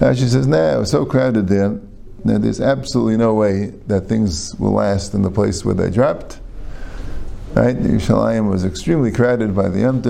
Now 0.00 0.14
she 0.14 0.28
says, 0.28 0.46
nah, 0.46 0.76
it 0.76 0.78
was 0.78 0.90
so 0.90 1.04
crowded 1.04 1.48
there 1.48 1.78
that 2.24 2.42
there's 2.42 2.60
absolutely 2.60 3.16
no 3.16 3.34
way 3.34 3.72
that 3.88 4.02
things 4.02 4.54
will 4.56 4.72
last 4.72 5.14
in 5.14 5.22
the 5.22 5.30
place 5.30 5.64
where 5.64 5.74
they 5.74 5.90
dropped. 5.90 6.40
Right? 7.54 7.76
Yerushalayim 7.76 8.50
was 8.50 8.64
extremely 8.64 9.10
crowded 9.10 9.54
by 9.54 9.68
the 9.68 9.80
Yom 9.80 10.02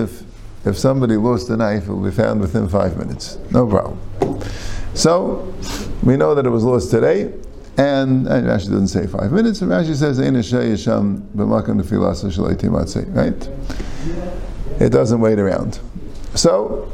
If 0.65 0.77
somebody 0.77 1.15
lost 1.15 1.49
a 1.49 1.57
knife, 1.57 1.87
it 1.87 1.91
will 1.91 2.03
be 2.03 2.11
found 2.11 2.41
within 2.41 2.67
five 2.67 2.97
minutes. 2.97 3.37
No 3.51 3.65
problem. 3.67 3.99
So, 4.93 5.53
we 6.03 6.17
know 6.17 6.35
that 6.35 6.45
it 6.45 6.49
was 6.49 6.63
lost 6.63 6.91
today. 6.91 7.33
And, 7.77 8.27
and 8.27 8.45
Rashi 8.45 8.69
doesn't 8.69 8.89
say 8.89 9.07
five 9.07 9.31
minutes, 9.31 9.61
Rashi 9.61 9.95
says, 9.95 10.19
right? 13.09 13.49
It 14.81 14.89
doesn't 14.89 15.21
wait 15.21 15.39
around. 15.39 15.79
So, 16.35 16.91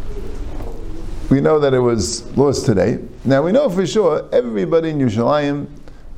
we 1.29 1.41
know 1.41 1.59
that 1.59 1.73
it 1.73 1.79
was 1.79 2.23
lost 2.37 2.67
today. 2.67 2.99
Now 3.23 3.41
we 3.41 3.51
know 3.51 3.67
for 3.69 3.87
sure, 3.87 4.29
everybody 4.31 4.91
in 4.91 4.99
Yerushalayim, 4.99 5.67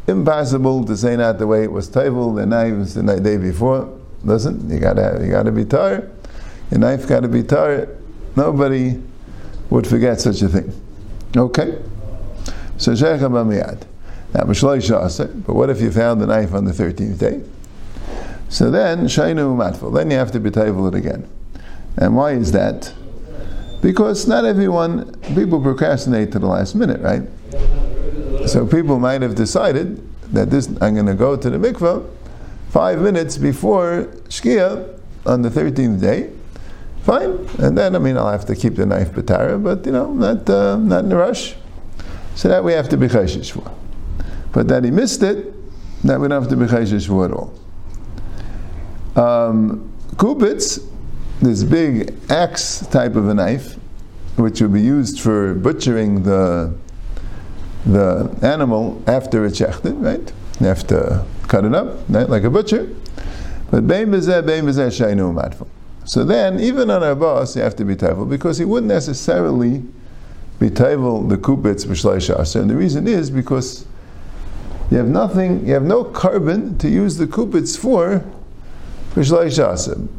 impossible 0.07 0.83
to 0.85 0.97
say 0.97 1.15
not 1.15 1.37
the 1.37 1.47
way 1.47 1.63
it 1.63 1.71
was 1.71 1.87
table, 1.87 2.33
the 2.33 2.45
knives 2.45 2.93
the 2.93 3.03
night 3.03 3.23
day 3.23 3.37
before. 3.37 3.96
Listen, 4.23 4.69
you 4.69 4.79
gotta, 4.79 5.03
have, 5.03 5.23
you 5.23 5.31
gotta 5.31 5.51
be 5.51 5.65
tired. 5.65 6.11
Your 6.71 6.79
knife 6.79 7.07
gotta 7.07 7.27
be 7.27 7.43
tired. 7.43 7.97
Nobody 8.35 9.01
would 9.69 9.87
forget 9.87 10.21
such 10.21 10.41
a 10.41 10.49
thing. 10.49 10.73
Okay? 11.35 11.81
So, 12.77 12.91
Sheikha 12.91 13.29
Bamiyad. 13.29 13.83
Now, 14.33 14.43
but 14.43 15.55
what 15.55 15.69
if 15.69 15.81
you 15.81 15.91
found 15.91 16.21
the 16.21 16.27
knife 16.27 16.53
on 16.53 16.65
the 16.65 16.71
13th 16.71 17.17
day? 17.17 17.41
So 18.49 18.69
then, 18.69 19.05
Shainu 19.05 19.55
Matful. 19.55 19.91
Then 19.91 20.11
you 20.11 20.17
have 20.17 20.31
to 20.33 20.39
betable 20.39 20.87
it 20.87 20.95
again. 20.95 21.27
And 21.97 22.15
why 22.15 22.31
is 22.33 22.51
that? 22.51 22.93
Because 23.81 24.27
not 24.27 24.45
everyone, 24.45 25.13
people 25.35 25.61
procrastinate 25.61 26.31
to 26.33 26.39
the 26.39 26.47
last 26.47 26.75
minute, 26.75 27.01
right? 27.01 27.23
So 28.47 28.65
people 28.65 28.99
might 28.99 29.21
have 29.21 29.35
decided 29.35 30.01
that 30.33 30.49
this, 30.49 30.67
I'm 30.81 30.93
going 30.93 31.05
to 31.05 31.13
go 31.13 31.35
to 31.35 31.49
the 31.49 31.57
mikveh 31.57 32.07
five 32.69 33.01
minutes 33.01 33.37
before 33.37 34.07
Shkia 34.29 34.99
on 35.25 35.41
the 35.41 35.49
13th 35.49 35.99
day. 36.01 36.31
Fine. 37.03 37.47
And 37.59 37.77
then, 37.77 37.95
I 37.95 37.99
mean, 37.99 38.17
I'll 38.17 38.31
have 38.31 38.45
to 38.45 38.55
keep 38.55 38.75
the 38.75 38.85
knife 38.85 39.11
betara, 39.11 39.61
but, 39.61 39.85
you 39.85 39.91
know, 39.91 40.13
not, 40.13 40.49
uh, 40.49 40.75
not 40.75 41.05
in 41.05 41.11
a 41.11 41.15
rush. 41.15 41.55
So 42.35 42.49
that 42.49 42.63
we 42.63 42.73
have 42.73 42.89
to 42.89 42.97
be 42.97 43.07
chayshish 43.07 43.51
for. 43.51 43.71
But 44.51 44.67
that 44.67 44.83
he 44.83 44.91
missed 44.91 45.23
it, 45.23 45.53
that 46.03 46.19
we 46.19 46.27
don't 46.27 46.41
have 46.41 46.49
to 46.49 46.57
be 46.57 46.65
chayshish 46.65 47.07
for 47.07 47.25
at 47.25 47.31
all. 47.31 47.53
Um, 49.15 49.91
this 51.41 51.63
big 51.63 52.13
axe 52.29 52.85
type 52.87 53.15
of 53.15 53.29
a 53.29 53.33
knife, 53.33 53.75
which 54.35 54.61
would 54.61 54.73
be 54.73 54.81
used 54.81 55.19
for 55.19 55.53
butchering 55.53 56.23
the 56.23 56.75
the 57.85 58.29
animal 58.41 59.01
after 59.07 59.45
it's 59.45 59.59
shechted, 59.59 60.03
right? 60.03 60.33
To 60.87 61.25
cut 61.47 61.65
it 61.65 61.73
up, 61.73 61.99
right? 62.09 62.29
like 62.29 62.43
a 62.43 62.49
butcher. 62.49 62.93
But 63.71 63.87
bein 63.87 64.07
bezeh, 64.07 64.45
bein 64.45 64.65
bezeh 64.65 64.89
shainu 64.89 65.33
matful. 65.33 65.67
So 66.07 66.23
then, 66.23 66.61
even 66.61 66.89
on 66.89 67.01
Arba'as, 67.01 67.57
you 67.57 67.61
have 67.63 67.75
to 67.75 67.83
be 67.83 67.93
Tevel, 67.93 68.29
because 68.29 68.57
he 68.57 68.63
wouldn't 68.63 68.87
necessarily 68.87 69.83
be 70.57 70.69
Tevel 70.69 71.27
the 71.27 71.35
Kupitz 71.35 71.85
B'Shleish 71.85 72.55
And 72.55 72.69
the 72.69 72.77
reason 72.77 73.09
is 73.09 73.29
because 73.29 73.85
you 74.89 74.97
have 74.97 75.07
nothing, 75.07 75.67
you 75.67 75.73
have 75.73 75.83
no 75.83 76.05
korban 76.05 76.79
to 76.79 76.87
use 76.87 77.17
the 77.17 77.27
Kupitz 77.27 77.77
for 77.77 78.23
B'Shleish 79.15 80.09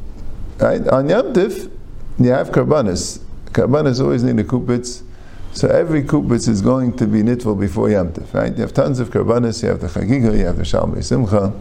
Right? 0.61 0.87
On 0.89 1.09
Yom 1.09 1.35
you 1.35 2.31
have 2.31 2.51
Karbanis. 2.51 3.21
Karbanis 3.47 4.03
always 4.03 4.23
need 4.23 4.39
a 4.39 4.45
Kupitz. 4.45 5.03
So 5.53 5.69
every 5.69 6.03
kupitz 6.03 6.49
is 6.49 6.61
going 6.63 6.97
to 6.99 7.07
be 7.07 7.23
nitful 7.23 7.55
before 7.57 7.91
Yom 7.91 8.13
Tif, 8.13 8.33
right? 8.33 8.55
You 8.55 8.63
have 8.63 8.75
tons 8.75 9.01
of 9.01 9.11
karbanis, 9.11 9.63
you 9.63 9.71
have 9.71 9.81
the 9.81 9.89
chagiga, 9.89 10.37
you 10.37 10.45
have 10.45 10.57
the 10.57 10.63
shalmei 10.63 11.03
simcha, 11.03 11.53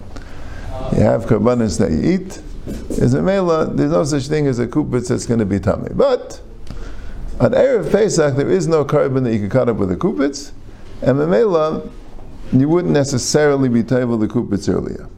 you 0.96 1.01
have 1.01 1.25
karbanis 1.25 1.79
that 1.79 1.91
you 1.91 2.01
eat. 2.03 2.41
There's 2.89 3.13
a 3.13 3.22
mela, 3.22 3.65
there's 3.74 3.91
no 3.91 4.03
such 4.03 4.27
thing 4.27 4.46
as 4.46 4.60
a 4.60 4.67
kupitz 4.67 5.08
that's 5.08 5.25
going 5.25 5.39
to 5.39 5.46
be 5.46 5.60
tummy. 5.60 5.89
But 5.94 6.41
on 7.39 7.51
Erev 7.51 7.91
Pesach, 7.91 8.36
there 8.36 8.50
is 8.51 8.67
no 8.67 8.84
korban 8.84 9.24
that 9.24 9.34
you 9.34 9.39
can 9.39 9.50
cut 9.50 9.70
up 9.70 9.77
with 9.77 9.91
a 9.91 9.96
kupitz, 9.96 10.51
and 11.01 11.20
the 11.20 11.27
mela, 11.27 11.89
you 12.51 12.67
wouldn't 12.67 12.94
necessarily 12.94 13.70
be 13.70 13.84
table 13.84 14.17
the 14.17 14.27
kupitz 14.27 14.72
earlier. 14.72 15.10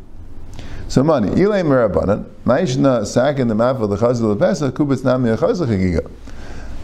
So 0.87 1.03
money, 1.03 1.29
ilay 1.29 1.63
merabanan, 1.63 2.25
ma'ishna 2.45 3.05
sak 3.05 3.39
in 3.39 3.47
the 3.47 3.55
map 3.55 3.77
of 3.77 3.89
the 3.89 3.97
chazal 3.97 4.31
of 4.31 4.39
Pesach, 4.39 4.73
kupitz 4.75 5.03
nami 5.03 5.29
chazal 5.31 5.67
chagiga. 5.67 6.09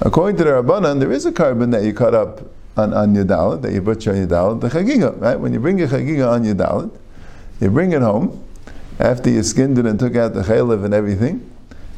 According 0.02 0.38
to 0.38 0.44
the 0.44 0.50
Rabbanan, 0.52 1.00
there 1.00 1.12
is 1.12 1.26
a 1.26 1.32
korban 1.32 1.72
that 1.72 1.84
you 1.84 1.94
cut 1.94 2.14
up 2.14 2.42
on, 2.78 2.94
on 2.94 3.16
your 3.16 3.24
that 3.24 3.72
you 3.72 3.82
butcher 3.82 4.12
on 4.12 4.18
your 4.18 4.28
the 4.28 4.68
chagiga, 4.68 5.20
right? 5.22 5.40
When 5.40 5.54
you 5.54 5.60
bring 5.60 5.80
your 5.80 5.88
chagiga 5.88 6.30
on 6.30 6.44
your 6.44 6.92
you 7.62 7.70
bring 7.70 7.94
it 7.94 8.02
home, 8.02 8.44
after 9.00 9.30
you 9.30 9.44
skinned 9.44 9.78
it 9.78 9.86
and 9.86 9.98
took 9.98 10.16
out 10.16 10.34
the 10.34 10.42
chaylev 10.42 10.84
and 10.84 10.94
everything, 10.94 11.50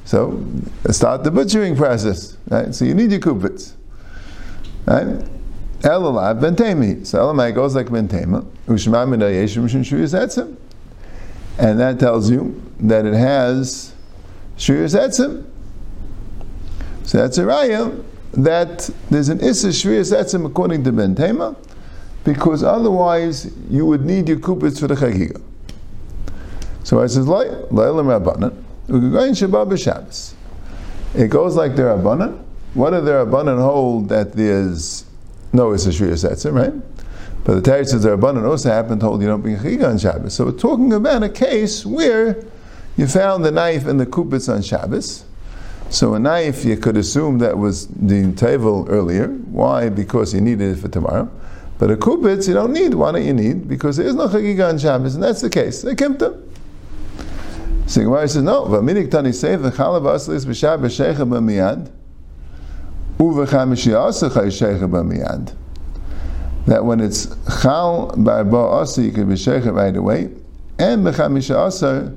so 0.05 0.43
start 0.91 1.23
the 1.23 1.31
butchering 1.31 1.75
process, 1.75 2.37
right? 2.49 2.73
So 2.73 2.85
you 2.85 2.93
need 2.93 3.11
your 3.11 3.19
kupits, 3.19 3.73
right? 4.85 5.07
Elalav 5.81 6.39
bentemi. 6.39 7.05
So 7.05 7.19
elamai 7.19 7.53
goes 7.53 7.75
like 7.75 7.87
bentema. 7.87 8.45
Ushma 8.67 9.07
min 9.07 9.21
And 11.59 11.79
that 11.79 11.99
tells 11.99 12.29
you 12.29 12.61
that 12.79 13.05
it 13.05 13.13
has 13.13 13.93
shuyas 14.57 14.95
etzim. 14.95 15.45
So 17.07 17.19
that's 17.19 17.37
a 17.37 17.43
raya 17.43 18.03
that 18.33 18.89
there's 19.09 19.29
an 19.29 19.39
Issa 19.39 19.69
Shriya 19.69 20.13
Etzim 20.13 20.45
according 20.45 20.83
to 20.83 20.91
Ben 20.91 21.15
Tema, 21.15 21.55
because 22.25 22.63
otherwise 22.63 23.49
you 23.69 23.85
would 23.85 24.03
need 24.03 24.27
your 24.27 24.39
kupits 24.39 24.81
for 24.81 24.87
the 24.87 24.95
Chagiga. 24.95 25.41
So 26.83 26.99
I 27.01 27.07
says, 27.07 27.25
Lailam 27.25 27.71
Rabbanan, 27.71 28.61
Ugagoyin 28.89 29.31
Shabbat 29.31 29.69
B'Shabbos. 29.69 30.33
It 31.15 31.29
goes 31.29 31.55
like 31.55 31.77
the 31.77 31.83
Rabbanan. 31.83 32.43
What 32.73 32.89
do 32.89 32.99
the 32.99 33.11
Rabbanan 33.11 33.61
hold 33.61 34.09
that 34.09 34.33
there's 34.33 35.05
no 35.53 35.73
Issa 35.73 35.91
Shriya 35.91 36.29
Etzim, 36.29 36.55
right? 36.55 36.73
But 37.45 37.55
the 37.55 37.61
Torah 37.61 37.85
says 37.85 38.03
the 38.03 38.17
Rabbanan 38.17 38.45
also 38.45 38.69
happened 38.69 38.99
to 38.99 39.05
hold 39.05 39.21
you 39.21 39.29
don't 39.29 39.39
bring 39.39 39.55
Chagiga 39.55 39.89
on 39.89 39.97
Shabbos. 39.97 40.33
So 40.33 40.43
we're 40.43 40.51
talking 40.51 40.91
about 40.91 41.23
a 41.23 41.29
case 41.29 41.85
where 41.85 42.43
you 42.97 43.07
found 43.07 43.45
the 43.45 43.51
knife 43.51 43.85
and 43.87 43.97
the 43.97 44.05
kupits 44.05 44.53
on 44.53 44.61
Shabbos, 44.61 45.23
so 45.89 46.13
a 46.13 46.19
knife, 46.19 46.65
you 46.65 46.77
could 46.77 46.97
assume 46.97 47.39
that 47.39 47.57
was 47.57 47.87
the 47.87 48.25
tevel 48.33 48.85
earlier. 48.89 49.27
Why? 49.27 49.89
Because 49.89 50.33
you 50.33 50.41
needed 50.41 50.77
it 50.77 50.81
for 50.81 50.89
tomorrow. 50.89 51.29
But 51.79 51.91
a 51.91 51.95
kupitz, 51.95 52.47
you 52.47 52.53
don't 52.53 52.73
need. 52.73 52.93
Why 52.93 53.11
don't 53.11 53.25
you 53.25 53.33
need? 53.33 53.67
Because 53.67 53.97
there 53.97 54.07
is 54.07 54.15
no 54.15 54.27
chagiga 54.27 54.69
on 54.69 54.77
Shabbos, 54.79 55.15
and 55.15 55.23
that's 55.23 55.41
the 55.41 55.49
case. 55.49 55.81
They 55.83 55.95
kimta. 55.95 56.43
So 57.85 58.01
Gemara 58.01 58.27
says, 58.27 58.43
no. 58.43 58.65
V'minik 58.65 59.11
tani 59.11 59.29
seif 59.29 59.59
v'chalav 59.59 60.01
aslis 60.01 60.45
b'shab 60.45 60.81
b'shecha 60.81 61.17
b'miyad 61.17 61.91
uv'chamishi 63.19 63.93
asach 63.93 64.31
shecha 64.31 64.89
b'miyad 64.89 65.55
that 66.65 66.83
when 66.83 66.99
it's 66.99 67.33
chal 67.61 68.13
barba 68.17 68.57
asa, 68.57 69.01
you 69.01 69.11
can 69.11 69.29
be 69.29 69.35
shecha 69.35 69.73
right 69.73 69.95
away, 69.95 70.29
and 70.79 71.05
b'chamisha 71.05 71.55
asa, 71.55 72.13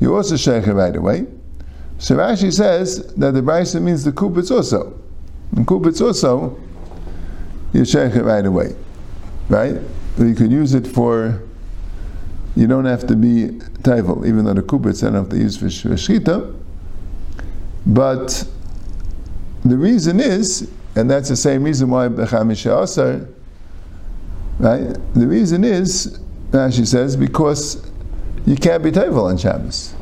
you 0.00 0.14
also 0.16 0.34
shecha 0.34 0.74
right 0.74 0.96
away. 0.96 1.26
So 1.98 2.16
Rashi 2.16 2.52
says 2.52 3.06
that 3.14 3.32
the 3.32 3.40
Brisa 3.40 3.80
means 3.80 4.04
the 4.04 4.12
kupitz 4.12 4.50
also. 4.50 4.98
And 5.56 5.66
kupitz 5.66 6.00
also, 6.00 6.58
you 7.72 7.84
shake 7.84 8.14
it 8.14 8.22
right 8.22 8.44
away. 8.44 8.74
Right? 9.48 9.76
you 10.18 10.34
could 10.34 10.50
use 10.50 10.74
it 10.74 10.86
for, 10.86 11.42
you 12.54 12.66
don't 12.66 12.86
have 12.86 13.06
to 13.06 13.16
be 13.16 13.48
taival, 13.82 14.26
even 14.26 14.44
though 14.44 14.54
the 14.54 14.62
kupitz 14.62 15.02
don't 15.02 15.14
have 15.14 15.28
to 15.28 15.36
use 15.36 15.56
for 15.56 15.66
shchita. 15.66 16.54
But 17.86 18.46
the 19.64 19.76
reason 19.76 20.20
is, 20.20 20.70
and 20.96 21.10
that's 21.10 21.28
the 21.28 21.36
same 21.36 21.64
reason 21.64 21.90
why 21.90 22.08
Bechamisha 22.08 22.82
Asar, 22.82 23.26
right? 24.58 24.96
The 25.14 25.26
reason 25.26 25.64
is, 25.64 26.18
Rashi 26.50 26.86
says, 26.86 27.16
because 27.16 27.90
you 28.46 28.56
can't 28.56 28.82
be 28.82 28.90
taival 28.90 29.24
on 29.24 29.36
Shabbos. 29.36 29.95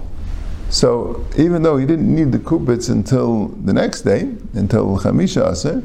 So 0.75 1.25
even 1.39 1.63
though 1.63 1.77
he 1.77 1.87
didn't 1.87 2.13
need 2.13 2.33
the 2.33 2.39
kupitz 2.41 2.91
until 2.91 3.47
the 3.47 3.73
next 3.73 4.01
day, 4.01 4.23
until 4.55 4.99
Chamisha 4.99 5.53
Aser, 5.53 5.85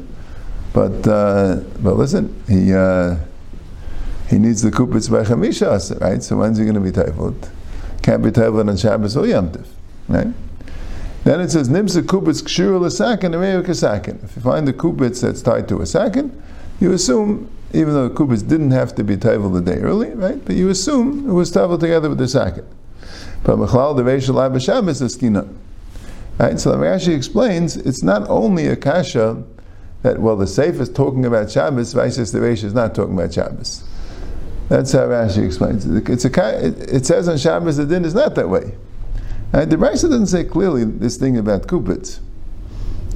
but 0.72 1.06
uh, 1.06 1.60
but 1.78 1.94
listen, 1.94 2.34
he 2.48 2.74
uh, 2.74 3.14
he 4.28 4.40
needs 4.40 4.62
the 4.62 4.70
kupitz 4.72 5.08
by 5.08 5.22
Chamisha 5.22 5.76
Aser, 5.76 5.94
right? 6.00 6.20
So 6.24 6.38
when's 6.38 6.58
he 6.58 6.64
going 6.64 6.74
to 6.74 6.80
be 6.80 6.90
tayvot? 6.90 7.50
Can't 8.02 8.20
be 8.20 8.30
tayvot 8.30 8.68
on 8.68 8.76
Shabbos 8.76 9.16
or 9.16 9.28
Yom 9.28 9.52
Tif, 9.52 9.68
right? 10.08 10.26
Then 11.22 11.40
it 11.40 11.52
says 11.52 11.68
nimsa 11.68 12.02
kupitz 12.02 12.42
kshur 12.42 12.80
l'sakin 12.80 13.32
and 13.32 13.64
kasakin. 13.64 14.24
If 14.24 14.34
you 14.34 14.42
find 14.42 14.66
the 14.66 14.72
kupitz 14.72 15.20
that's 15.22 15.40
tied 15.40 15.68
to 15.68 15.82
a 15.82 15.86
sakin, 15.86 16.42
you 16.80 16.90
assume 16.90 17.48
even 17.72 17.94
though 17.94 18.08
the 18.08 18.14
kupitz 18.16 18.42
didn't 18.42 18.72
have 18.72 18.96
to 18.96 19.04
be 19.04 19.16
tayvot 19.16 19.52
the 19.52 19.72
day 19.72 19.80
early, 19.82 20.10
right? 20.14 20.44
But 20.44 20.56
you 20.56 20.68
assume 20.68 21.30
it 21.30 21.32
was 21.32 21.52
tayvot 21.52 21.78
together 21.78 22.08
with 22.08 22.18
the 22.18 22.26
sakin. 22.26 22.66
But 23.42 23.56
Mechlal 23.56 23.96
the 23.96 24.02
Reish 24.02 24.32
Lai 24.32 24.48
B'Shabbos 24.48 25.02
is 25.02 25.16
Skina. 25.16 25.48
Right? 26.38 26.58
So 26.58 26.72
Rashi 26.72 27.14
explains 27.14 27.76
it's 27.76 28.02
not 28.02 28.28
only 28.30 28.66
a 28.66 28.76
kasha 28.76 29.42
that, 30.02 30.18
well, 30.20 30.36
the 30.36 30.46
Seif 30.46 30.80
is 30.80 30.88
talking 30.88 31.26
about 31.26 31.50
Shabbos, 31.50 31.92
Vaisis 31.92 32.32
the 32.32 32.38
Reish 32.38 32.64
is 32.64 32.72
not 32.72 32.94
talking 32.94 33.14
about 33.14 33.34
Shabbos. 33.34 33.84
That's 34.70 34.92
how 34.92 35.00
Rashi 35.00 35.44
explains 35.44 35.84
it. 35.84 36.08
It's 36.08 36.24
a, 36.24 36.66
it, 36.94 37.04
says 37.04 37.28
on 37.28 37.36
Shabbos 37.36 37.76
the 37.76 37.84
din 37.84 38.04
is 38.04 38.14
not 38.14 38.36
that 38.36 38.48
way. 38.48 38.72
Right? 39.52 39.68
The 39.68 39.76
Rashi 39.76 40.02
doesn't 40.02 40.28
say 40.28 40.44
clearly 40.44 40.84
this 40.84 41.16
thing 41.16 41.36
about 41.36 41.66
kupits. 41.66 42.20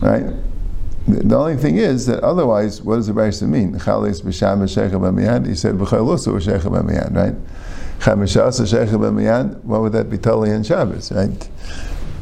Right? 0.02 0.34
The 1.06 1.36
only 1.36 1.56
thing 1.56 1.76
is 1.76 2.06
that 2.06 2.22
otherwise, 2.22 2.82
what 2.82 2.96
does 2.96 3.06
the 3.06 3.12
Rashi 3.12 3.48
mean? 3.48 3.74
He 3.74 3.78
said 3.78 3.90
shecha 3.94 5.00
b'miyad, 6.70 7.14
right? 7.14 7.34
What 9.64 9.80
would 9.80 9.92
that 9.92 10.10
be 10.10 10.18
totally 10.18 10.52
on 10.52 10.62
Shabbos, 10.62 11.12
right? 11.12 11.48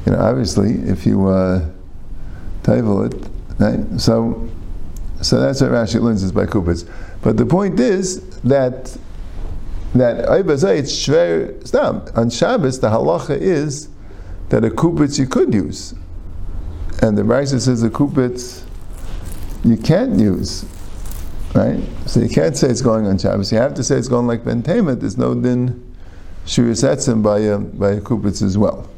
You 0.06 0.12
know, 0.12 0.18
obviously, 0.18 0.72
if 0.88 1.06
you 1.06 1.28
uh, 1.28 1.68
table 2.62 3.04
it, 3.04 3.14
right? 3.58 4.00
So, 4.00 4.48
so 5.20 5.40
that's 5.40 5.60
what 5.60 5.70
Rashi 5.70 6.00
learns 6.00 6.22
is 6.22 6.32
by 6.32 6.46
kupitz. 6.46 6.88
But 7.22 7.36
the 7.36 7.46
point 7.46 7.78
is 7.78 8.38
that 8.40 8.96
that 9.94 10.24
it's 10.24 10.92
shver 10.92 11.66
stam 11.66 12.02
on 12.16 12.30
Shabbos. 12.30 12.80
The 12.80 12.88
halacha 12.88 13.36
is 13.36 13.88
that 14.48 14.64
a 14.64 14.70
kupitz 14.70 15.18
you 15.18 15.26
could 15.26 15.52
use, 15.52 15.94
and 17.00 17.16
the 17.16 17.22
Rashi 17.22 17.60
says 17.60 17.82
a 17.82 17.90
kupitz 17.90 18.64
you 19.64 19.76
can't 19.76 20.18
use. 20.18 20.64
Right? 21.54 21.80
So 22.06 22.20
you 22.20 22.28
can't 22.28 22.56
say 22.56 22.68
it's 22.68 22.80
going 22.80 23.06
on 23.06 23.18
Shabbos. 23.18 23.52
You 23.52 23.58
have 23.58 23.74
to 23.74 23.84
say 23.84 23.96
it's 23.96 24.08
going 24.08 24.26
like 24.26 24.44
Ben 24.44 24.62
Tema. 24.62 24.94
There's 24.94 25.18
no 25.18 25.34
din 25.34 25.94
Shurisetzim 26.46 27.22
by 27.22 27.40
a, 27.40 27.58
by 27.58 27.92
a 27.92 28.00
Kupitz 28.00 28.42
as 28.42 28.56
well. 28.56 28.88